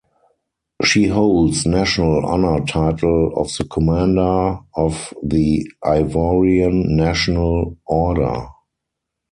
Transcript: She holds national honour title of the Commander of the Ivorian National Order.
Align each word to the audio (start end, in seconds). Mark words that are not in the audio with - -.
She 0.81 1.05
holds 1.05 1.67
national 1.67 2.25
honour 2.25 2.65
title 2.65 3.33
of 3.37 3.55
the 3.55 3.65
Commander 3.65 4.57
of 4.73 5.13
the 5.21 5.71
Ivorian 5.85 6.85
National 6.89 7.77
Order. 7.85 8.47